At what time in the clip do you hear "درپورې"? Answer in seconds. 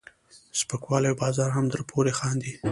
1.73-2.11